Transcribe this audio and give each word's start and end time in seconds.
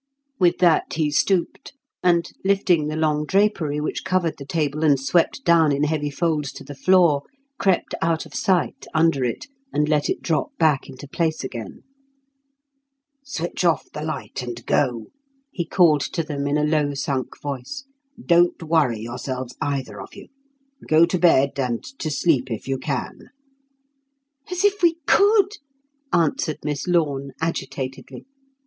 With 0.39 0.57
that 0.57 0.93
he 0.95 1.11
stooped 1.11 1.73
and, 2.01 2.27
lifting 2.43 2.87
the 2.87 2.95
long 2.95 3.23
drapery 3.23 3.79
which 3.79 4.03
covered 4.03 4.39
the 4.39 4.47
table 4.47 4.83
and 4.83 4.99
swept 4.99 5.45
down 5.45 5.71
in 5.71 5.83
heavy 5.83 6.09
folds 6.09 6.51
to 6.53 6.63
the 6.63 6.73
floor, 6.73 7.21
crept 7.59 7.93
out 8.01 8.25
of 8.25 8.33
sight 8.33 8.87
under 8.95 9.23
it, 9.23 9.45
and 9.71 9.87
let 9.87 10.09
it 10.09 10.23
drop 10.23 10.57
back 10.57 10.89
into 10.89 11.07
place 11.07 11.43
again. 11.43 11.83
"Switch 13.23 13.63
off 13.63 13.91
the 13.93 14.01
light 14.01 14.41
and 14.41 14.65
go," 14.65 15.11
he 15.51 15.65
called 15.67 16.01
to 16.01 16.23
them 16.23 16.47
in 16.47 16.57
a 16.57 16.63
low 16.63 16.95
sunk 16.95 17.39
voice. 17.39 17.83
"Don't 18.25 18.63
worry 18.63 19.01
yourselves, 19.01 19.55
either 19.61 20.01
of 20.01 20.15
you. 20.15 20.29
Go 20.87 21.05
to 21.05 21.19
bed, 21.19 21.59
and 21.59 21.83
to 21.99 22.09
sleep 22.09 22.49
if 22.49 22.67
you 22.67 22.79
can." 22.79 23.29
"As 24.49 24.63
if 24.65 24.81
we 24.81 24.95
could," 25.05 25.57
answered 26.11 26.57
Miss 26.63 26.87
Lorne 26.87 27.33
agitatedly. 27.39 28.25